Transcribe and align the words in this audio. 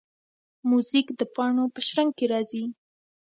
موزیک 0.69 1.07
د 1.19 1.21
پاڼو 1.35 1.65
په 1.73 1.79
شرنګ 1.87 2.11
کې 2.17 2.25
راځي. 2.31 2.63